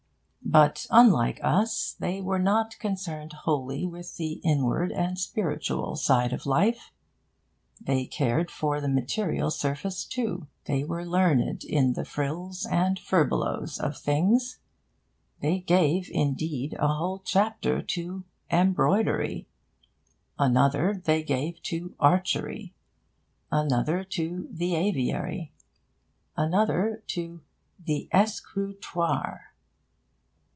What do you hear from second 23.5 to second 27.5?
another to 'The Aviary,' another to